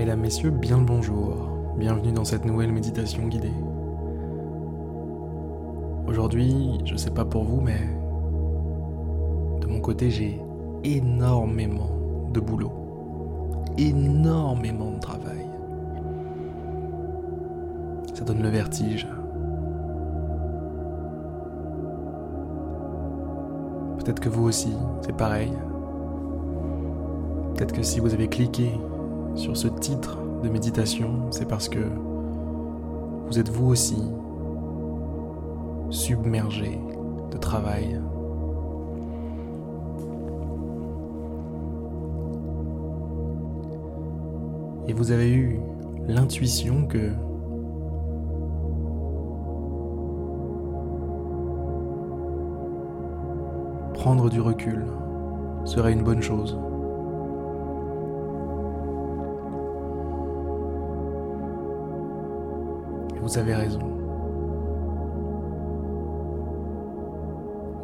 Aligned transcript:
Mesdames, 0.00 0.20
Messieurs, 0.20 0.48
bien 0.48 0.78
le 0.78 0.84
bonjour. 0.84 1.50
Bienvenue 1.76 2.12
dans 2.12 2.24
cette 2.24 2.46
nouvelle 2.46 2.72
méditation 2.72 3.26
guidée. 3.26 3.52
Aujourd'hui, 6.06 6.78
je 6.86 6.96
sais 6.96 7.10
pas 7.10 7.26
pour 7.26 7.44
vous, 7.44 7.60
mais 7.60 7.80
de 9.60 9.66
mon 9.66 9.78
côté, 9.82 10.10
j'ai 10.10 10.40
énormément 10.84 11.90
de 12.32 12.40
boulot. 12.40 12.72
Énormément 13.76 14.92
de 14.92 15.00
travail. 15.00 15.44
Ça 18.14 18.24
donne 18.24 18.42
le 18.42 18.48
vertige. 18.48 19.06
Peut-être 23.98 24.20
que 24.20 24.30
vous 24.30 24.44
aussi, 24.44 24.72
c'est 25.02 25.14
pareil. 25.14 25.52
Peut-être 27.54 27.74
que 27.74 27.82
si 27.82 28.00
vous 28.00 28.14
avez 28.14 28.28
cliqué 28.28 28.72
sur 29.34 29.56
ce 29.56 29.68
titre 29.68 30.18
de 30.42 30.48
méditation, 30.48 31.30
c'est 31.30 31.46
parce 31.48 31.68
que 31.68 31.80
vous 33.26 33.38
êtes 33.38 33.48
vous 33.48 33.68
aussi 33.68 34.02
submergé 35.90 36.78
de 37.30 37.38
travail. 37.38 38.00
Et 44.88 44.92
vous 44.92 45.12
avez 45.12 45.30
eu 45.30 45.60
l'intuition 46.08 46.86
que 46.86 47.12
prendre 53.94 54.30
du 54.30 54.40
recul 54.40 54.84
serait 55.64 55.92
une 55.92 56.02
bonne 56.02 56.22
chose. 56.22 56.58
Vous 63.22 63.38
avez 63.38 63.54
raison. 63.54 63.80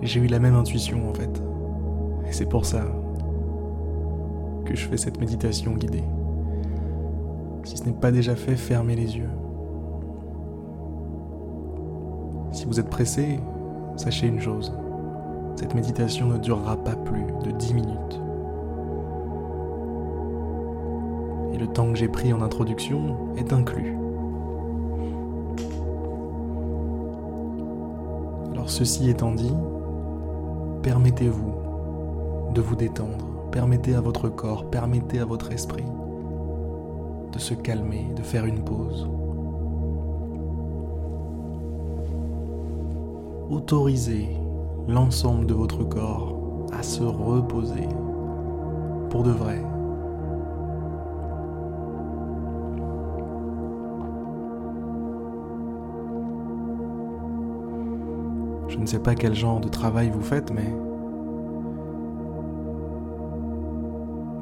J'ai 0.02 0.20
eu 0.20 0.26
la 0.26 0.38
même 0.38 0.54
intuition 0.54 1.08
en 1.08 1.14
fait. 1.14 1.42
Et 2.28 2.32
c'est 2.32 2.46
pour 2.46 2.64
ça 2.64 2.84
que 4.64 4.74
je 4.74 4.86
fais 4.86 4.96
cette 4.96 5.20
méditation 5.20 5.72
guidée. 5.72 6.04
Si 7.64 7.76
ce 7.76 7.84
n'est 7.84 7.92
pas 7.92 8.12
déjà 8.12 8.36
fait, 8.36 8.56
fermez 8.56 8.94
les 8.94 9.16
yeux. 9.16 9.30
Si 12.52 12.64
vous 12.64 12.78
êtes 12.78 12.88
pressé, 12.88 13.40
sachez 13.96 14.26
une 14.26 14.40
chose. 14.40 14.72
Cette 15.56 15.74
méditation 15.74 16.26
ne 16.26 16.38
durera 16.38 16.76
pas 16.76 16.96
plus 16.96 17.24
de 17.44 17.50
10 17.50 17.74
minutes. 17.74 18.20
Et 21.54 21.58
le 21.58 21.66
temps 21.66 21.90
que 21.90 21.98
j'ai 21.98 22.08
pris 22.08 22.32
en 22.32 22.42
introduction 22.42 23.34
est 23.36 23.52
inclus. 23.52 23.96
Ceci 28.66 29.08
étant 29.08 29.32
dit, 29.32 29.54
permettez-vous 30.82 31.54
de 32.52 32.60
vous 32.60 32.76
détendre, 32.76 33.26
permettez 33.50 33.94
à 33.94 34.00
votre 34.00 34.28
corps, 34.28 34.68
permettez 34.70 35.20
à 35.20 35.24
votre 35.24 35.52
esprit 35.52 35.84
de 37.32 37.38
se 37.38 37.54
calmer, 37.54 38.06
de 38.16 38.22
faire 38.22 38.44
une 38.44 38.62
pause. 38.62 39.08
Autorisez 43.50 44.36
l'ensemble 44.88 45.46
de 45.46 45.54
votre 45.54 45.84
corps 45.84 46.66
à 46.72 46.82
se 46.82 47.02
reposer 47.02 47.88
pour 49.10 49.22
de 49.22 49.30
vrai. 49.30 49.62
Je 58.68 58.78
ne 58.78 58.86
sais 58.86 58.98
pas 58.98 59.14
quel 59.14 59.34
genre 59.34 59.60
de 59.60 59.68
travail 59.68 60.10
vous 60.10 60.22
faites, 60.22 60.52
mais 60.52 60.74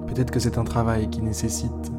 peut-être 0.07 0.31
que 0.31 0.41
c'est 0.41 0.59
un 0.59 0.65
travail 0.65 1.09
qui 1.11 1.23
nécessite 1.23 1.93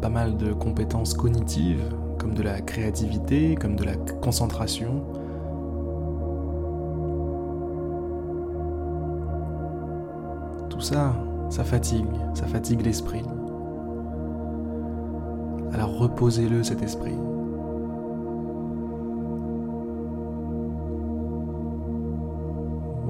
pas 0.00 0.08
mal 0.08 0.36
de 0.36 0.52
compétences 0.52 1.14
cognitives, 1.14 1.82
comme 2.18 2.34
de 2.34 2.42
la 2.42 2.60
créativité, 2.60 3.54
comme 3.54 3.76
de 3.76 3.84
la 3.84 3.96
concentration. 4.20 5.02
Tout 10.68 10.80
ça, 10.80 11.14
ça 11.48 11.64
fatigue, 11.64 12.06
ça 12.34 12.46
fatigue 12.46 12.82
l'esprit. 12.82 13.24
Alors 15.72 15.98
reposez-le 15.98 16.62
cet 16.62 16.82
esprit. 16.82 17.16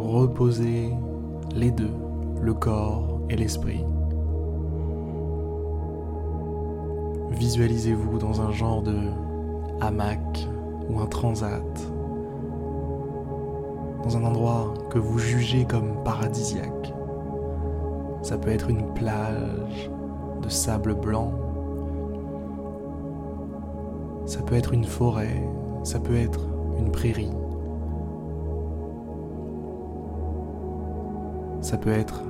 Reposez 0.09 0.95
les 1.55 1.71
deux, 1.71 1.93
le 2.41 2.55
corps 2.55 3.21
et 3.29 3.37
l'esprit. 3.37 3.85
Visualisez-vous 7.31 8.19
dans 8.19 8.41
un 8.41 8.51
genre 8.51 8.83
de 8.83 8.97
hamac 9.81 10.49
ou 10.89 10.99
un 10.99 11.07
transat, 11.07 11.63
dans 14.03 14.17
un 14.17 14.25
endroit 14.25 14.75
que 14.91 14.99
vous 14.99 15.19
jugez 15.19 15.65
comme 15.65 16.03
paradisiaque. 16.05 16.95
Ça 18.23 18.39
peut 18.39 18.51
être 18.51 18.71
une 18.71 18.93
plage 18.95 19.91
de 20.43 20.49
sable 20.49 20.95
blanc, 20.95 21.33
ça 24.27 24.41
peut 24.43 24.55
être 24.55 24.73
une 24.73 24.85
forêt, 24.85 25.49
ça 25.85 26.01
peut 26.01 26.17
être 26.17 26.41
une 26.79 26.91
prairie. 26.91 27.31
Ça 31.61 31.77
peut 31.77 31.91
être 31.91 32.23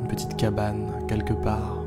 une 0.00 0.08
petite 0.08 0.36
cabane 0.36 0.86
quelque 1.06 1.34
part. 1.34 1.78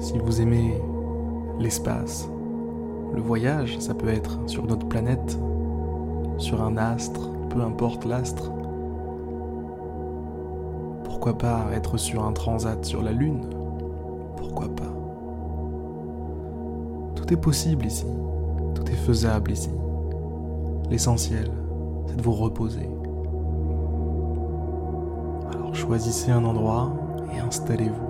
Si 0.00 0.18
vous 0.18 0.40
aimez 0.40 0.80
l'espace, 1.58 2.28
le 3.14 3.20
voyage, 3.20 3.78
ça 3.78 3.94
peut 3.94 4.08
être 4.08 4.38
sur 4.46 4.64
notre 4.66 4.86
planète, 4.86 5.38
sur 6.38 6.62
un 6.62 6.76
astre, 6.76 7.30
peu 7.50 7.60
importe 7.60 8.04
l'astre. 8.04 8.50
Pourquoi 11.04 11.36
pas 11.36 11.66
être 11.74 11.96
sur 11.96 12.24
un 12.24 12.32
transat 12.32 12.84
sur 12.84 13.02
la 13.02 13.12
Lune? 13.12 13.44
Pourquoi 14.36 14.68
pas? 14.68 14.87
Tout 17.28 17.34
est 17.34 17.36
possible 17.36 17.84
ici. 17.84 18.06
Tout 18.74 18.90
est 18.90 18.96
faisable 18.96 19.50
ici. 19.50 19.70
L'essentiel, 20.90 21.50
c'est 22.06 22.16
de 22.16 22.22
vous 22.22 22.32
reposer. 22.32 22.88
Alors 25.52 25.74
choisissez 25.74 26.30
un 26.30 26.42
endroit 26.44 26.90
et 27.34 27.38
installez-vous. 27.38 28.08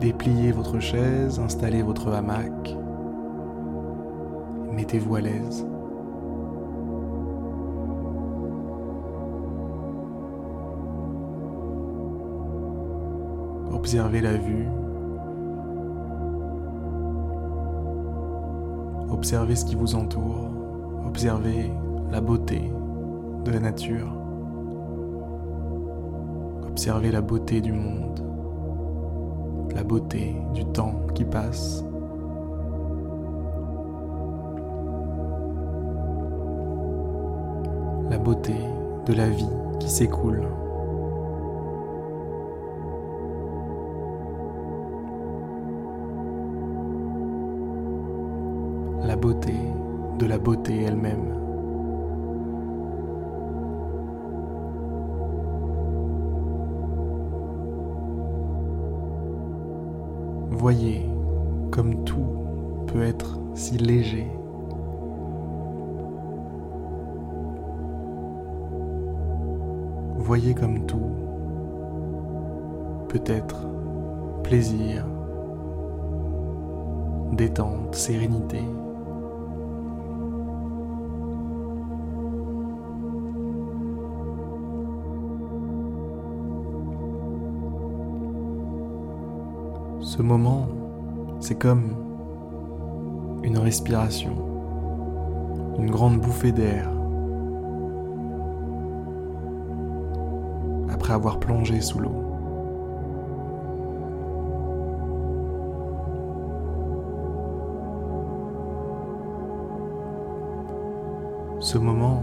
Dépliez 0.00 0.52
votre 0.52 0.80
chaise, 0.80 1.38
installez 1.38 1.82
votre 1.82 2.12
hamac. 2.12 2.76
Mettez-vous 4.70 5.16
à 5.16 5.20
l'aise. 5.22 5.66
Observez 13.72 14.20
la 14.20 14.34
vue 14.34 14.68
Observez 19.12 19.56
ce 19.56 19.66
qui 19.66 19.74
vous 19.74 19.94
entoure, 19.94 20.48
observez 21.06 21.70
la 22.10 22.20
beauté 22.20 22.72
de 23.44 23.50
la 23.50 23.60
nature, 23.60 24.10
observez 26.66 27.12
la 27.12 27.20
beauté 27.20 27.60
du 27.60 27.72
monde, 27.72 28.20
la 29.74 29.84
beauté 29.84 30.34
du 30.54 30.64
temps 30.64 30.94
qui 31.14 31.24
passe. 31.24 31.84
La 38.08 38.18
beauté 38.18 38.54
de 39.06 39.12
la 39.12 39.28
vie 39.28 39.46
qui 39.78 39.90
s'écoule. 39.90 40.42
de 50.18 50.26
la 50.26 50.36
beauté 50.36 50.82
elle-même. 50.82 51.32
Voyez 60.50 61.08
comme 61.70 62.02
tout 62.04 62.26
peut 62.88 63.02
être 63.02 63.38
si 63.54 63.78
léger. 63.78 64.26
Voyez 70.18 70.54
comme 70.54 70.84
tout 70.86 71.12
peut 73.08 73.22
être 73.26 73.68
plaisir, 74.42 75.06
détente, 77.32 77.94
sérénité. 77.94 78.62
Ce 90.14 90.20
moment, 90.20 90.68
c'est 91.40 91.54
comme 91.54 91.96
une 93.42 93.56
respiration, 93.56 94.36
une 95.78 95.90
grande 95.90 96.20
bouffée 96.20 96.52
d'air. 96.52 96.90
Après 100.90 101.14
avoir 101.14 101.40
plongé 101.40 101.80
sous 101.80 101.98
l'eau. 101.98 102.12
Ce 111.58 111.78
moment, 111.78 112.22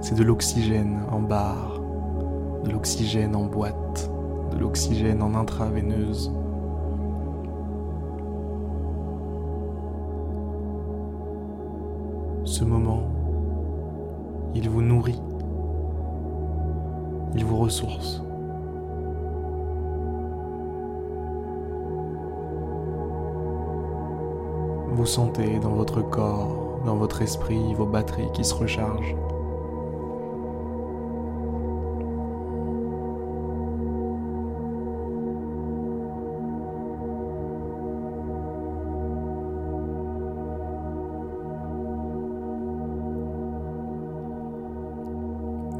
c'est 0.00 0.14
de 0.14 0.22
l'oxygène 0.22 1.00
en 1.12 1.20
barre, 1.20 1.82
de 2.64 2.70
l'oxygène 2.70 3.36
en 3.36 3.44
boîte, 3.44 4.10
de 4.52 4.56
l'oxygène 4.56 5.20
en 5.20 5.34
intraveineuse. 5.34 6.32
Moment, 12.64 13.02
il 14.54 14.68
vous 14.68 14.82
nourrit, 14.82 15.20
il 17.34 17.44
vous 17.44 17.56
ressource. 17.56 18.22
Vous 24.92 25.06
sentez 25.06 25.58
dans 25.60 25.70
votre 25.70 26.02
corps 26.02 26.60
dans 26.84 26.96
votre 26.96 27.22
esprit 27.22 27.74
vos 27.74 27.86
batteries 27.86 28.30
qui 28.32 28.44
se 28.44 28.54
rechargent. 28.54 29.16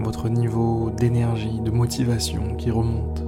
Votre 0.03 0.29
niveau 0.29 0.91
d'énergie, 0.91 1.61
de 1.61 1.71
motivation 1.71 2.55
qui 2.57 2.71
remonte. 2.71 3.23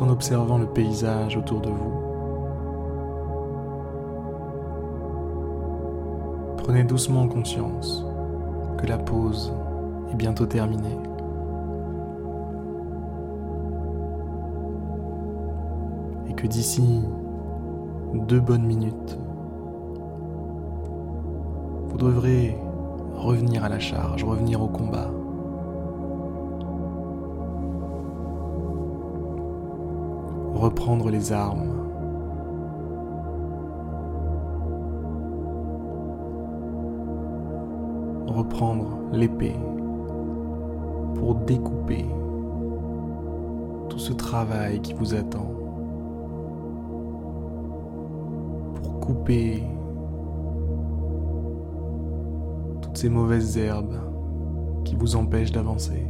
en 0.00 0.10
observant 0.10 0.58
le 0.58 0.66
paysage 0.66 1.36
autour 1.36 1.60
de 1.60 1.70
vous. 1.70 2.07
Prenez 6.68 6.84
doucement 6.84 7.26
conscience 7.26 8.04
que 8.76 8.86
la 8.86 8.98
pause 8.98 9.54
est 10.12 10.16
bientôt 10.16 10.44
terminée. 10.44 10.98
Et 16.28 16.34
que 16.34 16.46
d'ici 16.46 17.00
deux 18.12 18.40
bonnes 18.40 18.66
minutes, 18.66 19.18
vous 21.88 21.96
devrez 21.96 22.58
revenir 23.14 23.64
à 23.64 23.70
la 23.70 23.78
charge, 23.78 24.22
revenir 24.22 24.60
au 24.60 24.68
combat. 24.68 25.10
reprendre 30.54 31.08
les 31.08 31.32
armes. 31.32 31.87
Reprendre 38.38 38.86
l'épée 39.12 39.56
pour 41.16 41.34
découper 41.34 42.06
tout 43.88 43.98
ce 43.98 44.12
travail 44.12 44.80
qui 44.80 44.92
vous 44.94 45.12
attend. 45.16 45.50
Pour 48.76 49.00
couper 49.00 49.64
toutes 52.80 52.96
ces 52.96 53.08
mauvaises 53.08 53.58
herbes 53.58 53.98
qui 54.84 54.94
vous 54.94 55.16
empêchent 55.16 55.50
d'avancer. 55.50 56.06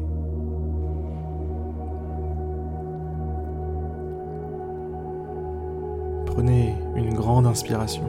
Prenez 6.26 6.74
une 6.94 7.14
grande 7.14 7.46
inspiration. 7.46 8.04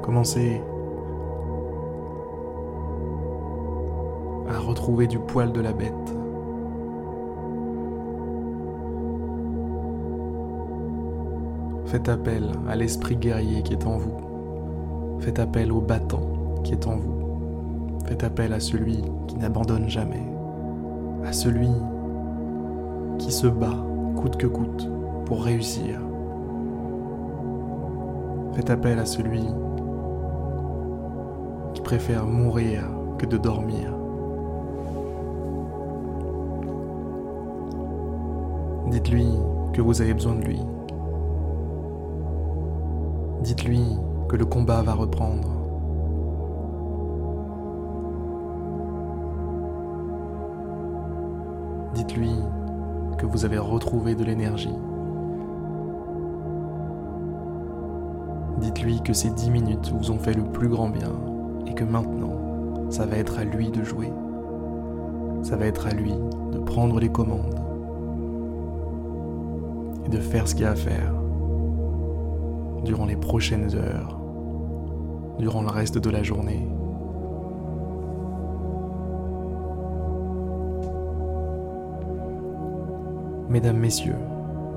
Commencez 0.00 0.62
à 4.76 4.78
retrouver 4.78 5.06
du 5.06 5.18
poil 5.18 5.52
de 5.52 5.60
la 5.62 5.72
bête. 5.72 5.92
Faites 11.86 12.10
appel 12.10 12.44
à 12.68 12.76
l'esprit 12.76 13.16
guerrier 13.16 13.62
qui 13.62 13.72
est 13.72 13.86
en 13.86 13.96
vous. 13.96 15.18
Faites 15.20 15.38
appel 15.38 15.72
au 15.72 15.80
battant 15.80 16.20
qui 16.62 16.72
est 16.74 16.86
en 16.86 16.96
vous. 16.96 17.98
Faites 18.04 18.22
appel 18.22 18.52
à 18.52 18.60
celui 18.60 19.02
qui 19.26 19.36
n'abandonne 19.36 19.88
jamais. 19.88 20.22
À 21.24 21.32
celui 21.32 21.70
qui 23.18 23.32
se 23.32 23.46
bat 23.46 23.82
coûte 24.16 24.36
que 24.36 24.46
coûte 24.46 24.90
pour 25.24 25.42
réussir. 25.42 25.98
Faites 28.52 28.68
appel 28.68 28.98
à 28.98 29.06
celui 29.06 29.42
qui 31.72 31.80
préfère 31.80 32.26
mourir 32.26 32.82
que 33.16 33.24
de 33.24 33.38
dormir. 33.38 33.95
Dites-lui 38.88 39.26
que 39.72 39.82
vous 39.82 40.00
avez 40.00 40.14
besoin 40.14 40.36
de 40.36 40.44
lui. 40.44 40.60
Dites-lui 43.42 43.82
que 44.28 44.36
le 44.36 44.46
combat 44.46 44.80
va 44.82 44.94
reprendre. 44.94 45.48
Dites-lui 51.94 52.30
que 53.18 53.26
vous 53.26 53.44
avez 53.44 53.58
retrouvé 53.58 54.14
de 54.14 54.22
l'énergie. 54.22 54.74
Dites-lui 58.58 59.00
que 59.02 59.12
ces 59.12 59.30
dix 59.30 59.50
minutes 59.50 59.92
vous 59.98 60.12
ont 60.12 60.18
fait 60.18 60.34
le 60.34 60.44
plus 60.44 60.68
grand 60.68 60.90
bien 60.90 61.12
et 61.66 61.74
que 61.74 61.84
maintenant, 61.84 62.36
ça 62.90 63.04
va 63.04 63.16
être 63.16 63.40
à 63.40 63.44
lui 63.44 63.70
de 63.70 63.82
jouer. 63.82 64.12
Ça 65.42 65.56
va 65.56 65.66
être 65.66 65.88
à 65.88 65.90
lui 65.90 66.14
de 66.52 66.58
prendre 66.58 67.00
les 67.00 67.10
commandes 67.10 67.65
et 70.06 70.08
de 70.08 70.20
faire 70.20 70.46
ce 70.46 70.54
qu'il 70.54 70.64
a 70.64 70.70
à 70.70 70.76
faire 70.76 71.12
durant 72.84 73.06
les 73.06 73.16
prochaines 73.16 73.74
heures, 73.74 74.18
durant 75.38 75.62
le 75.62 75.68
reste 75.68 75.98
de 75.98 76.10
la 76.10 76.22
journée. 76.22 76.66
Mesdames, 83.48 83.78
Messieurs, 83.78 84.18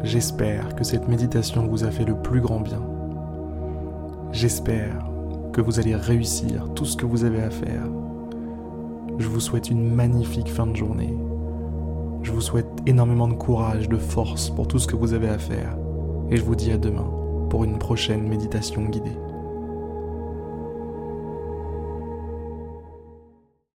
j'espère 0.04 0.76
que 0.76 0.84
cette 0.84 1.08
méditation 1.08 1.68
vous 1.68 1.84
a 1.84 1.92
fait 1.92 2.06
le 2.06 2.16
plus 2.16 2.42
grand 2.42 2.62
bien. 2.62 2.82
J'espère 4.32 5.10
que 5.54 5.62
vous 5.62 5.80
allez 5.80 5.96
réussir 5.96 6.68
tout 6.74 6.86
ce 6.86 6.96
que 6.96 7.06
vous 7.06 7.24
avez 7.24 7.42
à 7.42 7.50
faire. 7.50 7.84
Je 9.18 9.28
vous 9.28 9.40
souhaite 9.40 9.70
une 9.70 9.94
magnifique 9.94 10.50
fin 10.50 10.66
de 10.68 10.76
journée. 10.76 11.18
Je 12.22 12.32
vous 12.32 12.42
souhaite 12.42 12.68
énormément 12.86 13.28
de 13.28 13.34
courage, 13.34 13.88
de 13.88 13.98
force 13.98 14.50
pour 14.50 14.68
tout 14.68 14.80
ce 14.80 14.88
que 14.88 14.96
vous 14.96 15.14
avez 15.14 15.30
à 15.30 15.38
faire. 15.38 15.78
Et 16.30 16.38
je 16.38 16.44
vous 16.44 16.56
dis 16.56 16.72
à 16.72 16.78
demain 16.78 17.10
pour 17.50 17.64
une 17.64 17.80
prochaine 17.80 18.28
méditation 18.28 18.84
guidée. 18.84 19.18